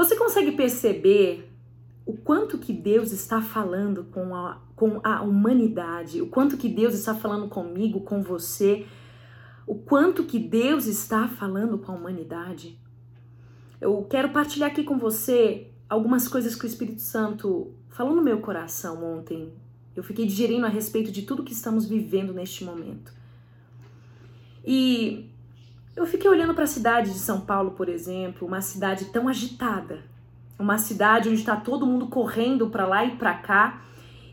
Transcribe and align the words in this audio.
Você 0.00 0.16
consegue 0.16 0.52
perceber 0.52 1.52
o 2.06 2.14
quanto 2.14 2.56
que 2.56 2.72
Deus 2.72 3.12
está 3.12 3.42
falando 3.42 4.04
com 4.04 4.34
a, 4.34 4.58
com 4.74 4.98
a 5.04 5.20
humanidade, 5.20 6.22
o 6.22 6.26
quanto 6.26 6.56
que 6.56 6.70
Deus 6.70 6.94
está 6.94 7.14
falando 7.14 7.48
comigo, 7.48 8.00
com 8.00 8.22
você, 8.22 8.86
o 9.66 9.74
quanto 9.74 10.24
que 10.24 10.38
Deus 10.38 10.86
está 10.86 11.28
falando 11.28 11.76
com 11.76 11.92
a 11.92 11.94
humanidade? 11.94 12.80
Eu 13.78 14.02
quero 14.04 14.30
partilhar 14.30 14.70
aqui 14.70 14.84
com 14.84 14.96
você 14.96 15.70
algumas 15.86 16.26
coisas 16.26 16.54
que 16.54 16.64
o 16.64 16.66
Espírito 16.66 17.02
Santo 17.02 17.74
falou 17.90 18.16
no 18.16 18.22
meu 18.22 18.40
coração 18.40 19.04
ontem. 19.04 19.52
Eu 19.94 20.02
fiquei 20.02 20.24
digerindo 20.24 20.64
a 20.64 20.70
respeito 20.70 21.12
de 21.12 21.24
tudo 21.24 21.44
que 21.44 21.52
estamos 21.52 21.84
vivendo 21.84 22.32
neste 22.32 22.64
momento. 22.64 23.12
E 24.64 25.29
eu 25.96 26.06
fiquei 26.06 26.30
olhando 26.30 26.54
para 26.54 26.64
a 26.64 26.68
cidade 26.68 27.12
de 27.12 27.18
São 27.18 27.40
Paulo, 27.40 27.72
por 27.72 27.88
exemplo, 27.88 28.46
uma 28.46 28.60
cidade 28.60 29.06
tão 29.06 29.28
agitada, 29.28 30.02
uma 30.58 30.78
cidade 30.78 31.28
onde 31.28 31.40
está 31.40 31.56
todo 31.56 31.86
mundo 31.86 32.06
correndo 32.06 32.68
para 32.68 32.86
lá 32.86 33.04
e 33.04 33.16
para 33.16 33.34
cá. 33.34 33.82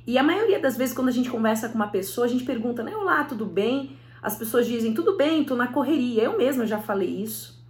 E 0.05 0.17
a 0.17 0.23
maioria 0.23 0.59
das 0.59 0.77
vezes, 0.77 0.95
quando 0.95 1.09
a 1.09 1.11
gente 1.11 1.29
conversa 1.29 1.67
com 1.69 1.75
uma 1.75 1.87
pessoa, 1.87 2.25
a 2.25 2.29
gente 2.29 2.43
pergunta, 2.43 2.83
né? 2.83 2.95
Olá, 2.95 3.23
tudo 3.23 3.45
bem? 3.45 3.97
As 4.21 4.37
pessoas 4.37 4.65
dizem, 4.65 4.93
tudo 4.93 5.17
bem, 5.17 5.43
tô 5.43 5.55
na 5.55 5.67
correria. 5.67 6.23
Eu 6.23 6.37
mesma 6.37 6.65
já 6.65 6.79
falei 6.79 7.09
isso. 7.09 7.61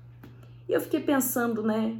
E 0.68 0.74
eu 0.74 0.82
fiquei 0.82 1.00
pensando, 1.00 1.64
né? 1.64 1.98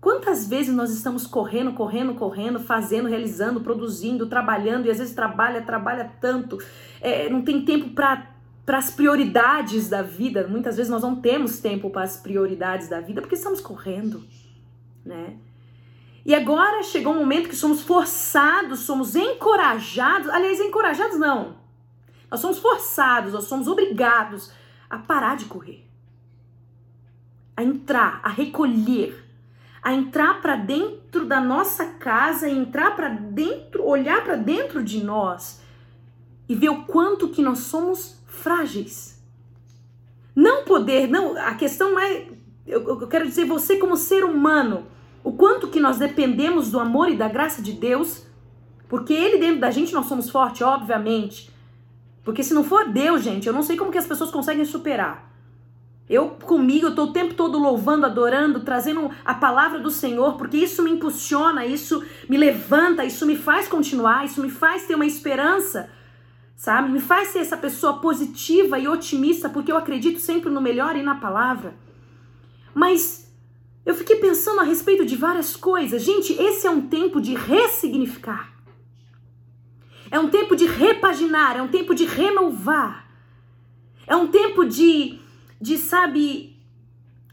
Quantas 0.00 0.48
vezes 0.48 0.74
nós 0.74 0.90
estamos 0.90 1.28
correndo, 1.28 1.72
correndo, 1.74 2.14
correndo, 2.14 2.58
fazendo, 2.58 3.08
realizando, 3.08 3.60
produzindo, 3.60 4.26
trabalhando, 4.26 4.86
e 4.86 4.90
às 4.90 4.98
vezes 4.98 5.14
trabalha, 5.14 5.62
trabalha 5.62 6.10
tanto, 6.20 6.58
é, 7.00 7.30
não 7.30 7.42
tem 7.42 7.64
tempo 7.64 7.90
para 7.90 8.32
para 8.64 8.78
as 8.78 8.90
prioridades 8.90 9.88
da 9.88 10.02
vida. 10.02 10.46
Muitas 10.46 10.76
vezes 10.76 10.90
nós 10.90 11.02
não 11.02 11.16
temos 11.16 11.58
tempo 11.58 11.90
para 11.90 12.04
as 12.04 12.16
prioridades 12.16 12.88
da 12.88 13.00
vida 13.00 13.20
porque 13.20 13.34
estamos 13.34 13.60
correndo, 13.60 14.24
né? 15.04 15.36
E 16.24 16.34
agora 16.34 16.82
chegou 16.84 17.12
um 17.12 17.18
momento 17.18 17.48
que 17.48 17.56
somos 17.56 17.82
forçados, 17.82 18.80
somos 18.80 19.16
encorajados, 19.16 20.28
aliás, 20.28 20.60
encorajados 20.60 21.18
não. 21.18 21.56
Nós 22.30 22.40
somos 22.40 22.58
forçados, 22.58 23.32
nós 23.32 23.44
somos 23.44 23.66
obrigados 23.66 24.52
a 24.88 24.98
parar 24.98 25.36
de 25.36 25.46
correr. 25.46 25.84
A 27.56 27.64
entrar, 27.64 28.20
a 28.22 28.28
recolher, 28.28 29.28
a 29.82 29.92
entrar 29.92 30.40
para 30.40 30.54
dentro 30.54 31.26
da 31.26 31.40
nossa 31.40 31.86
casa, 31.94 32.48
entrar 32.48 32.94
para 32.94 33.08
dentro, 33.08 33.84
olhar 33.84 34.22
para 34.22 34.36
dentro 34.36 34.82
de 34.82 35.02
nós 35.02 35.60
e 36.48 36.54
ver 36.54 36.68
o 36.68 36.84
quanto 36.84 37.30
que 37.30 37.42
nós 37.42 37.58
somos 37.60 38.21
frágeis. 38.32 39.22
Não 40.34 40.64
poder, 40.64 41.06
não, 41.08 41.36
a 41.36 41.54
questão 41.54 41.98
é, 41.98 42.26
eu, 42.66 42.86
eu 42.88 43.06
quero 43.06 43.26
dizer, 43.26 43.44
você 43.44 43.76
como 43.76 43.96
ser 43.96 44.24
humano, 44.24 44.86
o 45.22 45.32
quanto 45.32 45.68
que 45.68 45.78
nós 45.78 45.98
dependemos 45.98 46.70
do 46.70 46.80
amor 46.80 47.10
e 47.10 47.16
da 47.16 47.28
graça 47.28 47.60
de 47.60 47.72
Deus, 47.72 48.26
porque 48.88 49.12
Ele 49.12 49.38
dentro 49.38 49.60
da 49.60 49.70
gente 49.70 49.92
nós 49.92 50.06
somos 50.06 50.30
fortes, 50.30 50.62
obviamente. 50.62 51.50
Porque 52.24 52.42
se 52.42 52.54
não 52.54 52.64
for 52.64 52.88
Deus, 52.88 53.22
gente, 53.22 53.46
eu 53.46 53.52
não 53.52 53.62
sei 53.62 53.76
como 53.76 53.90
que 53.90 53.98
as 53.98 54.06
pessoas 54.06 54.30
conseguem 54.30 54.64
superar. 54.64 55.30
Eu 56.08 56.30
comigo, 56.30 56.86
eu 56.86 56.94
tô 56.94 57.04
o 57.04 57.12
tempo 57.12 57.34
todo 57.34 57.58
louvando, 57.58 58.06
adorando, 58.06 58.60
trazendo 58.60 59.10
a 59.24 59.34
palavra 59.34 59.78
do 59.78 59.90
Senhor, 59.90 60.36
porque 60.36 60.56
isso 60.56 60.82
me 60.82 60.90
impulsiona, 60.90 61.64
isso 61.64 62.04
me 62.28 62.36
levanta, 62.36 63.04
isso 63.04 63.24
me 63.26 63.36
faz 63.36 63.68
continuar, 63.68 64.24
isso 64.24 64.42
me 64.42 64.50
faz 64.50 64.86
ter 64.86 64.94
uma 64.94 65.06
esperança 65.06 65.90
sabe? 66.62 66.92
Me 66.92 67.00
faz 67.00 67.30
ser 67.30 67.40
essa 67.40 67.56
pessoa 67.56 67.98
positiva 67.98 68.78
e 68.78 68.86
otimista, 68.86 69.48
porque 69.48 69.72
eu 69.72 69.76
acredito 69.76 70.20
sempre 70.20 70.48
no 70.48 70.60
melhor 70.60 70.94
e 70.94 71.02
na 71.02 71.16
palavra. 71.16 71.74
Mas 72.72 73.28
eu 73.84 73.96
fiquei 73.96 74.14
pensando 74.20 74.60
a 74.60 74.62
respeito 74.62 75.04
de 75.04 75.16
várias 75.16 75.56
coisas. 75.56 76.04
Gente, 76.04 76.32
esse 76.34 76.64
é 76.64 76.70
um 76.70 76.82
tempo 76.82 77.20
de 77.20 77.34
ressignificar. 77.34 78.52
É 80.08 80.20
um 80.20 80.28
tempo 80.28 80.54
de 80.54 80.66
repaginar, 80.66 81.56
é 81.56 81.62
um 81.62 81.66
tempo 81.66 81.96
de 81.96 82.04
renovar. 82.04 83.10
É 84.06 84.14
um 84.14 84.28
tempo 84.28 84.64
de, 84.64 85.18
de 85.60 85.76
sabe, 85.76 86.56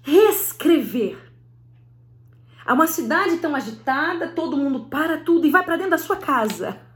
reescrever. 0.02 1.20
Há 2.66 2.74
uma 2.74 2.88
cidade 2.88 3.38
tão 3.38 3.56
agitada, 3.56 4.30
todo 4.30 4.58
mundo 4.58 4.86
para 4.86 5.20
tudo 5.20 5.46
e 5.46 5.52
vai 5.52 5.64
para 5.64 5.76
dentro 5.76 5.92
da 5.92 6.00
sua 6.00 6.16
casa. 6.16 6.89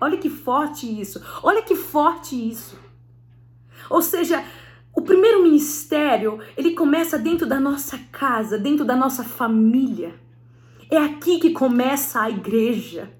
Olha 0.00 0.18
que 0.18 0.28
forte 0.28 1.00
isso. 1.00 1.22
Olha 1.42 1.62
que 1.62 1.74
forte 1.74 2.34
isso. 2.36 2.78
Ou 3.88 4.02
seja, 4.02 4.44
o 4.94 5.02
primeiro 5.02 5.42
ministério, 5.42 6.40
ele 6.56 6.72
começa 6.74 7.18
dentro 7.18 7.46
da 7.46 7.60
nossa 7.60 7.98
casa, 8.10 8.58
dentro 8.58 8.84
da 8.84 8.96
nossa 8.96 9.22
família. 9.22 10.14
É 10.90 10.96
aqui 10.96 11.38
que 11.38 11.50
começa 11.50 12.20
a 12.20 12.30
igreja. 12.30 13.15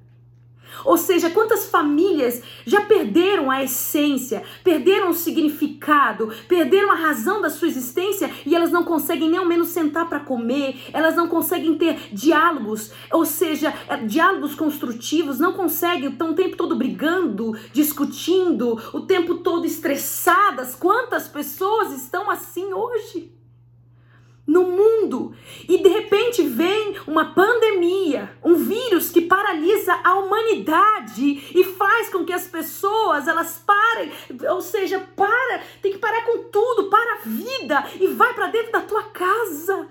Ou 0.84 0.96
seja, 0.96 1.30
quantas 1.30 1.66
famílias 1.70 2.42
já 2.66 2.80
perderam 2.82 3.50
a 3.50 3.62
essência, 3.62 4.42
perderam 4.62 5.10
o 5.10 5.14
significado, 5.14 6.32
perderam 6.48 6.90
a 6.90 6.94
razão 6.94 7.40
da 7.40 7.50
sua 7.50 7.68
existência 7.68 8.30
e 8.44 8.54
elas 8.54 8.70
não 8.70 8.84
conseguem 8.84 9.28
nem 9.28 9.38
ao 9.38 9.46
menos 9.46 9.68
sentar 9.68 10.08
para 10.08 10.20
comer, 10.20 10.76
elas 10.92 11.16
não 11.16 11.28
conseguem 11.28 11.76
ter 11.76 11.96
diálogos, 12.12 12.92
ou 13.12 13.24
seja, 13.24 13.72
é, 13.88 13.96
diálogos 13.96 14.54
construtivos, 14.54 15.38
não 15.38 15.52
conseguem, 15.52 16.10
estão 16.10 16.30
o 16.30 16.34
tempo 16.34 16.56
todo 16.56 16.76
brigando, 16.76 17.56
discutindo, 17.72 18.80
o 18.92 19.00
tempo 19.00 19.36
todo 19.36 19.66
estressadas. 19.66 20.74
Quantas 20.74 21.28
pessoas 21.28 21.92
estão 21.92 22.30
assim 22.30 22.72
hoje? 22.72 23.36
No 24.46 24.62
mundo. 24.62 25.34
E 25.68 25.82
de 25.82 25.88
repente 25.88 26.42
vem 26.42 26.96
uma 27.06 27.34
pandemia, 27.34 28.30
um 28.44 28.54
vírus 28.54 29.10
que 29.10 29.22
paralisa 29.22 29.98
a 30.04 30.14
humanidade 30.14 31.50
e 31.54 31.64
faz 31.64 32.08
com 32.10 32.24
que 32.24 32.32
as 32.32 32.46
pessoas 32.46 33.26
elas 33.26 33.62
parem, 33.66 34.12
ou 34.50 34.60
seja, 34.60 35.00
para, 35.16 35.60
tem 35.82 35.92
que 35.92 35.98
parar 35.98 36.24
com 36.24 36.44
tudo, 36.44 36.88
para 36.88 37.14
a 37.14 37.20
vida 37.24 37.84
e 38.00 38.06
vai 38.06 38.32
para 38.34 38.48
dentro 38.48 38.72
da 38.72 38.80
tua 38.80 39.02
casa. 39.04 39.88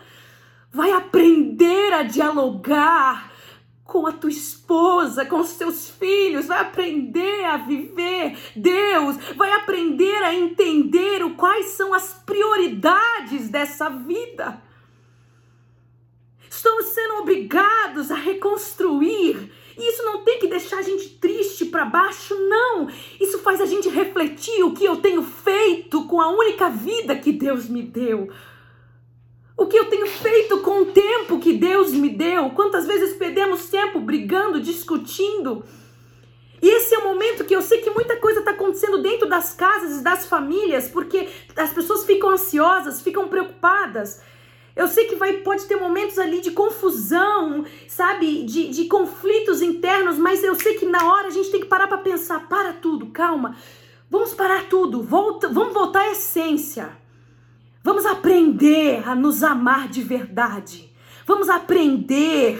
Vai 0.72 0.92
aprender 0.92 1.94
a 1.94 2.04
dialogar 2.04 3.35
com 3.86 4.08
a 4.08 4.12
tua 4.12 4.32
esposa, 4.32 5.26
com 5.26 5.40
os 5.40 5.54
teus 5.54 5.90
filhos, 5.90 6.48
vai 6.48 6.60
aprender 6.60 7.46
a 7.46 7.58
viver 7.58 8.36
Deus, 8.56 9.16
vai 9.36 9.52
aprender 9.54 10.24
a 10.24 10.34
entender 10.34 11.24
o 11.24 11.36
quais 11.36 11.68
são 11.68 11.94
as 11.94 12.14
prioridades 12.26 13.48
dessa 13.48 13.88
vida. 13.90 14.62
Estamos 16.50 16.86
sendo 16.88 17.16
obrigados 17.18 18.10
a 18.10 18.16
reconstruir. 18.16 19.52
E 19.78 19.90
isso 19.90 20.04
não 20.04 20.24
tem 20.24 20.40
que 20.40 20.48
deixar 20.48 20.80
a 20.80 20.82
gente 20.82 21.10
triste 21.20 21.66
para 21.66 21.86
baixo, 21.86 22.34
não. 22.34 22.90
Isso 23.20 23.40
faz 23.40 23.62
a 23.62 23.66
gente 23.66 23.90
refletir 23.90 24.64
o 24.64 24.74
que 24.74 24.86
eu 24.86 24.98
tenho 24.98 25.22
feito 25.22 26.06
com 26.08 26.20
a 26.20 26.30
única 26.30 26.70
vida 26.70 27.16
que 27.16 27.32
Deus 27.32 27.68
me 27.68 27.84
deu. 27.84 28.32
O 29.58 29.68
que 29.68 29.78
eu 29.78 29.86
tenho 29.86 30.08
feito 30.08 30.60
com 30.60 30.82
o 30.82 30.86
tempo 30.88 31.40
que 31.40 31.54
Deus 31.54 31.92
me 31.92 32.10
deu? 32.10 32.50
Quantas 32.50 32.86
vezes 32.86 33.16
perdemos 33.16 33.70
tempo 33.70 34.00
brigando, 34.00 34.60
discutindo? 34.60 35.64
E 36.62 36.68
esse 36.68 36.94
é 36.94 36.98
o 36.98 37.04
momento 37.06 37.46
que 37.46 37.56
eu 37.56 37.62
sei 37.62 37.80
que 37.80 37.90
muita 37.90 38.18
coisa 38.18 38.40
está 38.40 38.52
acontecendo 38.52 39.02
dentro 39.02 39.30
das 39.30 39.54
casas 39.54 40.00
e 40.00 40.04
das 40.04 40.26
famílias, 40.26 40.90
porque 40.90 41.30
as 41.56 41.72
pessoas 41.72 42.06
ficam 42.06 42.32
ansiosas, 42.32 43.02
ficam 43.02 43.30
preocupadas. 43.30 44.22
Eu 44.76 44.90
sei 44.90 45.06
que 45.06 45.16
vai, 45.16 45.38
pode 45.38 45.64
ter 45.66 45.78
momentos 45.78 46.20
ali 46.20 46.42
de 46.42 46.52
confusão, 46.52 47.64
sabe? 47.88 48.44
De, 48.44 48.68
de 48.68 48.86
conflitos 48.86 49.62
internos, 49.62 50.18
mas 50.18 50.44
eu 50.44 50.54
sei 50.56 50.74
que 50.74 50.86
na 50.86 51.14
hora 51.14 51.28
a 51.28 51.32
gente 51.32 51.50
tem 51.50 51.62
que 51.62 51.68
parar 51.68 51.88
para 51.88 52.00
pensar: 52.00 52.50
para 52.50 52.74
tudo, 52.74 53.08
calma. 53.08 53.56
Vamos 54.10 54.34
parar 54.34 54.68
tudo, 54.68 55.02
volta, 55.02 55.48
vamos 55.48 55.74
voltar 55.74 56.02
à 56.02 56.12
essência. 56.12 57.05
Vamos 57.86 58.04
aprender 58.08 59.08
a 59.08 59.14
nos 59.14 59.44
amar 59.44 59.88
de 59.88 60.02
verdade. 60.02 60.92
Vamos 61.24 61.50
aprender, 61.50 62.60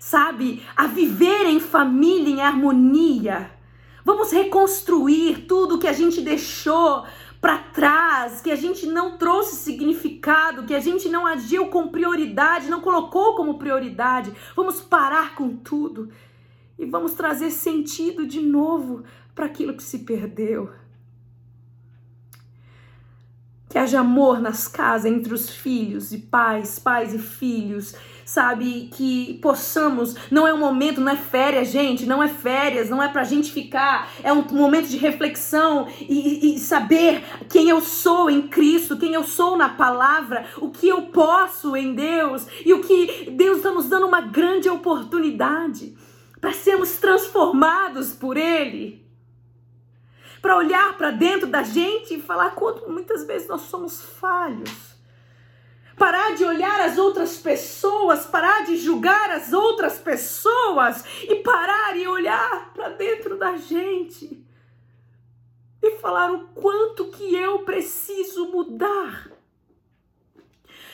sabe, 0.00 0.66
a 0.76 0.88
viver 0.88 1.46
em 1.46 1.60
família, 1.60 2.28
em 2.28 2.40
harmonia. 2.40 3.52
Vamos 4.04 4.32
reconstruir 4.32 5.46
tudo 5.46 5.78
que 5.78 5.86
a 5.86 5.92
gente 5.92 6.20
deixou 6.20 7.04
para 7.40 7.58
trás, 7.58 8.40
que 8.40 8.50
a 8.50 8.56
gente 8.56 8.84
não 8.84 9.16
trouxe 9.16 9.54
significado, 9.54 10.64
que 10.64 10.74
a 10.74 10.80
gente 10.80 11.08
não 11.08 11.24
agiu 11.24 11.68
com 11.68 11.86
prioridade, 11.86 12.68
não 12.68 12.80
colocou 12.80 13.36
como 13.36 13.60
prioridade. 13.60 14.32
Vamos 14.56 14.80
parar 14.80 15.36
com 15.36 15.54
tudo 15.54 16.10
e 16.76 16.84
vamos 16.84 17.12
trazer 17.12 17.52
sentido 17.52 18.26
de 18.26 18.40
novo 18.40 19.04
para 19.36 19.46
aquilo 19.46 19.74
que 19.74 19.84
se 19.84 20.00
perdeu. 20.00 20.68
Que 23.68 23.78
haja 23.78 24.00
amor 24.00 24.40
nas 24.40 24.66
casas 24.66 25.10
entre 25.10 25.34
os 25.34 25.50
filhos 25.50 26.12
e 26.12 26.18
pais, 26.18 26.78
pais 26.78 27.12
e 27.12 27.18
filhos, 27.18 27.94
sabe? 28.28 28.90
Que 28.92 29.38
possamos, 29.40 30.14
não 30.30 30.46
é 30.46 30.52
um 30.52 30.58
momento, 30.58 31.00
não 31.00 31.12
é 31.12 31.16
férias, 31.16 31.68
gente, 31.68 32.04
não 32.04 32.22
é 32.22 32.28
férias, 32.28 32.90
não 32.90 33.02
é 33.02 33.08
pra 33.08 33.24
gente 33.24 33.50
ficar, 33.50 34.10
é 34.22 34.30
um 34.32 34.42
momento 34.42 34.88
de 34.88 34.98
reflexão 34.98 35.88
e, 36.00 36.54
e 36.54 36.58
saber 36.58 37.24
quem 37.48 37.70
eu 37.70 37.80
sou 37.80 38.28
em 38.28 38.48
Cristo, 38.48 38.98
quem 38.98 39.14
eu 39.14 39.24
sou 39.24 39.56
na 39.56 39.70
palavra, 39.70 40.46
o 40.58 40.70
que 40.70 40.86
eu 40.86 41.02
posso 41.02 41.74
em 41.74 41.94
Deus 41.94 42.46
e 42.64 42.74
o 42.74 42.82
que 42.82 43.30
Deus 43.30 43.58
está 43.58 43.70
nos 43.70 43.88
dando 43.88 44.06
uma 44.06 44.20
grande 44.20 44.68
oportunidade 44.68 45.96
para 46.38 46.52
sermos 46.52 46.96
transformados 46.96 48.12
por 48.12 48.36
Ele 48.36 49.07
para 50.40 50.56
olhar 50.56 50.96
para 50.96 51.10
dentro 51.10 51.46
da 51.46 51.62
gente 51.62 52.14
e 52.14 52.22
falar 52.22 52.50
quanto 52.54 52.88
muitas 52.90 53.24
vezes 53.24 53.48
nós 53.48 53.62
somos 53.62 54.00
falhos. 54.00 54.70
Parar 55.96 56.34
de 56.36 56.44
olhar 56.44 56.80
as 56.80 56.96
outras 56.96 57.38
pessoas, 57.38 58.24
parar 58.24 58.64
de 58.64 58.76
julgar 58.76 59.30
as 59.30 59.52
outras 59.52 59.98
pessoas 59.98 61.04
e 61.24 61.36
parar 61.36 61.96
e 61.96 62.06
olhar 62.06 62.72
para 62.72 62.90
dentro 62.90 63.36
da 63.36 63.56
gente 63.56 64.44
e 65.82 65.90
falar 65.98 66.32
o 66.32 66.48
quanto 66.48 67.06
que 67.06 67.34
eu 67.34 67.60
preciso 67.60 68.46
mudar. 68.46 69.30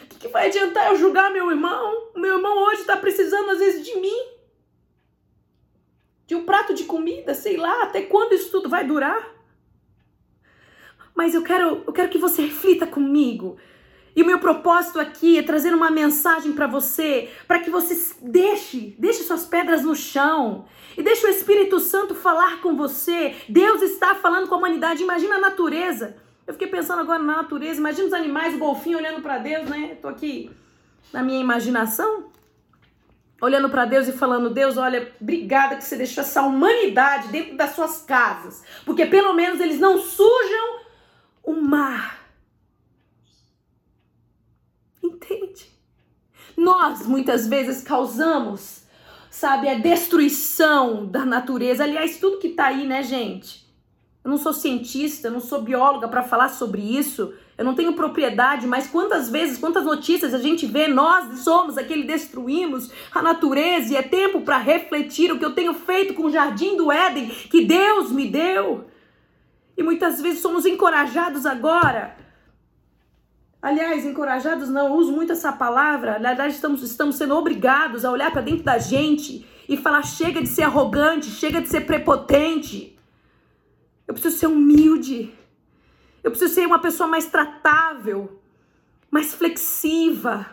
O 0.02 0.06
que, 0.06 0.18
que 0.20 0.28
vai 0.28 0.48
adiantar 0.48 0.88
eu 0.88 0.96
julgar 0.96 1.30
meu 1.30 1.50
irmão? 1.50 2.10
Meu 2.16 2.36
irmão 2.36 2.64
hoje 2.64 2.80
está 2.80 2.96
precisando 2.96 3.50
às 3.50 3.58
vezes 3.58 3.84
de 3.84 3.96
mim 4.00 4.33
de 6.74 6.84
comida, 6.84 7.34
sei 7.34 7.56
lá, 7.56 7.84
até 7.84 8.02
quando 8.02 8.34
isso 8.34 8.50
tudo 8.50 8.68
vai 8.68 8.84
durar? 8.84 9.34
Mas 11.14 11.34
eu 11.34 11.42
quero, 11.42 11.82
eu 11.86 11.92
quero 11.92 12.08
que 12.08 12.18
você 12.18 12.42
reflita 12.42 12.86
comigo. 12.86 13.56
E 14.16 14.22
o 14.22 14.26
meu 14.26 14.38
propósito 14.38 15.00
aqui 15.00 15.38
é 15.38 15.42
trazer 15.42 15.74
uma 15.74 15.90
mensagem 15.90 16.52
para 16.52 16.66
você, 16.66 17.28
para 17.48 17.58
que 17.58 17.70
você 17.70 18.14
deixe, 18.22 18.94
deixe 18.98 19.24
suas 19.24 19.44
pedras 19.44 19.82
no 19.82 19.94
chão 19.94 20.66
e 20.96 21.02
deixe 21.02 21.26
o 21.26 21.30
Espírito 21.30 21.80
Santo 21.80 22.14
falar 22.14 22.60
com 22.60 22.76
você. 22.76 23.34
Deus 23.48 23.82
está 23.82 24.14
falando 24.14 24.48
com 24.48 24.54
a 24.54 24.58
humanidade. 24.58 25.02
Imagina 25.02 25.36
a 25.36 25.40
natureza. 25.40 26.16
Eu 26.46 26.52
fiquei 26.52 26.68
pensando 26.68 27.00
agora 27.00 27.20
na 27.20 27.36
natureza. 27.36 27.80
Imagina 27.80 28.06
os 28.06 28.12
animais, 28.12 28.54
o 28.54 28.58
golfinho 28.58 28.98
olhando 28.98 29.20
para 29.20 29.38
Deus, 29.38 29.68
né? 29.68 29.96
Tô 30.00 30.06
aqui 30.06 30.50
na 31.12 31.22
minha 31.22 31.40
imaginação, 31.40 32.26
olhando 33.44 33.68
para 33.68 33.84
Deus 33.84 34.08
e 34.08 34.12
falando: 34.12 34.50
Deus, 34.50 34.76
olha, 34.76 35.12
obrigada 35.20 35.76
que 35.76 35.84
você 35.84 35.96
deixou 35.96 36.22
essa 36.22 36.42
humanidade 36.42 37.28
dentro 37.28 37.56
das 37.56 37.74
suas 37.74 38.02
casas, 38.02 38.62
porque 38.84 39.06
pelo 39.06 39.32
menos 39.34 39.60
eles 39.60 39.78
não 39.78 40.00
sujam 40.00 40.80
o 41.42 41.52
mar. 41.52 42.24
Entende? 45.02 45.70
Nós 46.56 47.06
muitas 47.06 47.46
vezes 47.46 47.82
causamos, 47.82 48.84
sabe, 49.30 49.68
a 49.68 49.74
destruição 49.74 51.06
da 51.06 51.24
natureza. 51.24 51.84
Aliás, 51.84 52.18
tudo 52.18 52.38
que 52.38 52.50
tá 52.50 52.66
aí, 52.66 52.86
né, 52.86 53.02
gente? 53.02 53.63
Eu 54.24 54.30
não 54.30 54.38
sou 54.38 54.54
cientista, 54.54 55.28
eu 55.28 55.32
não 55.32 55.40
sou 55.40 55.60
bióloga 55.60 56.08
para 56.08 56.22
falar 56.22 56.48
sobre 56.48 56.80
isso. 56.80 57.34
Eu 57.58 57.64
não 57.64 57.74
tenho 57.74 57.92
propriedade, 57.92 58.66
mas 58.66 58.86
quantas 58.86 59.28
vezes, 59.28 59.58
quantas 59.58 59.84
notícias 59.84 60.32
a 60.32 60.38
gente 60.38 60.64
vê, 60.64 60.88
nós 60.88 61.40
somos 61.40 61.76
aquele 61.76 62.04
destruímos 62.04 62.90
a 63.14 63.20
natureza 63.20 63.92
e 63.92 63.96
é 63.96 64.02
tempo 64.02 64.40
para 64.40 64.56
refletir 64.56 65.30
o 65.30 65.38
que 65.38 65.44
eu 65.44 65.54
tenho 65.54 65.74
feito 65.74 66.14
com 66.14 66.24
o 66.24 66.30
jardim 66.30 66.74
do 66.74 66.90
Éden 66.90 67.28
que 67.28 67.66
Deus 67.66 68.10
me 68.10 68.26
deu. 68.26 68.86
E 69.76 69.82
muitas 69.82 70.22
vezes 70.22 70.40
somos 70.40 70.64
encorajados 70.64 71.44
agora. 71.44 72.16
Aliás, 73.60 74.06
encorajados 74.06 74.70
não, 74.70 74.88
eu 74.88 74.94
uso 74.94 75.12
muito 75.12 75.32
essa 75.32 75.52
palavra. 75.52 76.18
Na 76.18 76.30
verdade, 76.30 76.54
estamos, 76.54 76.82
estamos 76.82 77.16
sendo 77.16 77.36
obrigados 77.36 78.04
a 78.04 78.10
olhar 78.10 78.30
para 78.30 78.40
dentro 78.40 78.64
da 78.64 78.78
gente 78.78 79.46
e 79.68 79.76
falar: 79.76 80.02
chega 80.02 80.40
de 80.40 80.48
ser 80.48 80.62
arrogante, 80.62 81.26
chega 81.26 81.60
de 81.60 81.68
ser 81.68 81.82
prepotente. 81.82 82.93
Eu 84.06 84.14
preciso 84.14 84.38
ser 84.38 84.46
humilde. 84.46 85.32
Eu 86.22 86.30
preciso 86.30 86.54
ser 86.54 86.66
uma 86.66 86.78
pessoa 86.78 87.06
mais 87.06 87.26
tratável, 87.26 88.40
mais 89.10 89.34
flexível. 89.34 90.44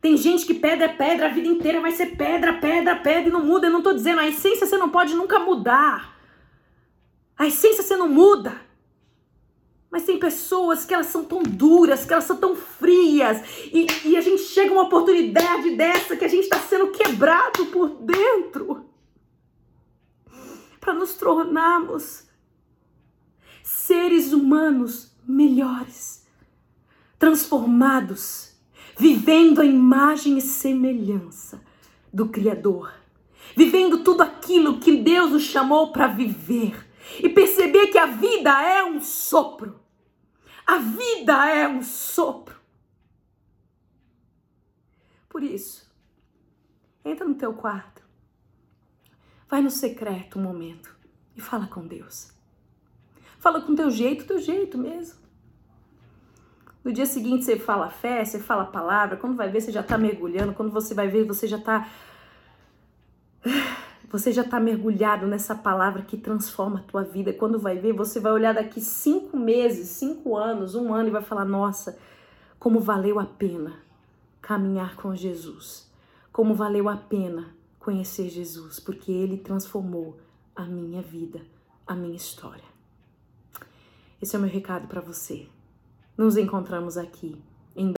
Tem 0.00 0.16
gente 0.16 0.46
que 0.46 0.54
pedra 0.54 0.84
é 0.84 0.88
pedra 0.88 1.26
a 1.26 1.32
vida 1.32 1.48
inteira, 1.48 1.80
vai 1.80 1.90
ser 1.90 2.16
pedra, 2.16 2.52
pedra, 2.54 2.96
pedra 2.96 3.28
e 3.28 3.32
não 3.32 3.44
muda. 3.44 3.66
Eu 3.66 3.72
não 3.72 3.78
estou 3.78 3.94
dizendo, 3.94 4.20
a 4.20 4.28
essência 4.28 4.66
você 4.66 4.76
não 4.76 4.88
pode 4.88 5.14
nunca 5.14 5.38
mudar. 5.38 6.16
A 7.36 7.46
essência 7.46 7.82
você 7.82 7.96
não 7.96 8.08
muda. 8.08 8.60
Mas 9.90 10.04
tem 10.04 10.18
pessoas 10.18 10.84
que 10.84 10.92
elas 10.92 11.06
são 11.06 11.24
tão 11.24 11.42
duras, 11.42 12.04
que 12.04 12.12
elas 12.12 12.24
são 12.24 12.36
tão 12.36 12.54
frias. 12.54 13.40
E, 13.72 13.86
e 14.04 14.16
a 14.16 14.20
gente 14.20 14.42
chega 14.42 14.70
a 14.70 14.74
uma 14.74 14.82
oportunidade 14.84 15.70
dessa 15.70 16.16
que 16.16 16.24
a 16.24 16.28
gente 16.28 16.44
está 16.44 16.58
sendo 16.58 16.88
quebrado 16.88 17.66
por 17.66 17.88
dentro. 18.00 18.88
Para 20.80 20.94
nos 20.94 21.14
tornarmos 21.14 22.25
seres 23.66 24.32
humanos 24.32 25.12
melhores, 25.26 26.24
transformados, 27.18 28.54
vivendo 28.96 29.60
a 29.60 29.64
imagem 29.64 30.38
e 30.38 30.40
semelhança 30.40 31.60
do 32.12 32.28
Criador, 32.28 32.94
vivendo 33.56 34.04
tudo 34.04 34.22
aquilo 34.22 34.78
que 34.78 34.98
Deus 34.98 35.32
nos 35.32 35.42
chamou 35.42 35.90
para 35.90 36.06
viver 36.06 36.88
e 37.20 37.28
perceber 37.28 37.88
que 37.88 37.98
a 37.98 38.06
vida 38.06 38.50
é 38.62 38.84
um 38.84 39.00
sopro. 39.00 39.80
A 40.64 40.78
vida 40.78 41.48
é 41.48 41.66
um 41.66 41.82
sopro. 41.82 42.54
Por 45.28 45.42
isso, 45.42 45.92
entra 47.04 47.26
no 47.26 47.34
teu 47.34 47.52
quarto, 47.52 48.00
vai 49.48 49.60
no 49.60 49.72
secreto 49.72 50.38
um 50.38 50.42
momento 50.42 50.96
e 51.34 51.40
fala 51.40 51.66
com 51.66 51.84
Deus. 51.84 52.35
Fala 53.46 53.60
com 53.60 53.76
teu 53.76 53.88
jeito, 53.92 54.26
teu 54.26 54.40
jeito 54.40 54.76
mesmo. 54.76 55.20
No 56.82 56.92
dia 56.92 57.06
seguinte 57.06 57.44
você 57.44 57.56
fala 57.56 57.88
fé, 57.88 58.24
você 58.24 58.40
fala 58.40 58.64
palavra, 58.64 59.16
quando 59.16 59.36
vai 59.36 59.48
ver 59.48 59.60
você 59.60 59.70
já 59.70 59.84
tá 59.84 59.96
mergulhando, 59.96 60.52
quando 60.52 60.72
você 60.72 60.94
vai 60.94 61.06
ver 61.06 61.22
você 61.22 61.46
já 61.46 61.56
tá 61.56 61.88
você 64.10 64.32
já 64.32 64.42
está 64.42 64.58
mergulhado 64.58 65.28
nessa 65.28 65.54
palavra 65.54 66.02
que 66.02 66.16
transforma 66.16 66.80
a 66.80 66.82
tua 66.82 67.04
vida. 67.04 67.32
Quando 67.32 67.56
vai 67.56 67.78
ver, 67.78 67.92
você 67.92 68.18
vai 68.18 68.32
olhar 68.32 68.52
daqui 68.52 68.80
cinco 68.80 69.36
meses, 69.36 69.90
cinco 69.90 70.36
anos, 70.36 70.74
um 70.74 70.92
ano 70.92 71.08
e 71.08 71.12
vai 71.12 71.22
falar: 71.22 71.44
Nossa, 71.44 71.96
como 72.58 72.80
valeu 72.80 73.20
a 73.20 73.26
pena 73.26 73.74
caminhar 74.42 74.96
com 74.96 75.14
Jesus. 75.14 75.88
Como 76.32 76.52
valeu 76.52 76.88
a 76.88 76.96
pena 76.96 77.54
conhecer 77.78 78.28
Jesus, 78.28 78.80
porque 78.80 79.12
ele 79.12 79.36
transformou 79.36 80.18
a 80.56 80.64
minha 80.64 81.00
vida, 81.00 81.42
a 81.86 81.94
minha 81.94 82.16
história. 82.16 82.75
Esse 84.26 84.34
é 84.34 84.40
o 84.40 84.42
meu 84.42 84.50
recado 84.50 84.88
para 84.88 85.00
você. 85.00 85.46
Nos 86.18 86.36
encontramos 86.36 86.96
aqui 86.98 87.40